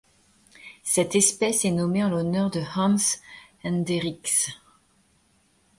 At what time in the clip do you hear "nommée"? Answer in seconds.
1.69-2.03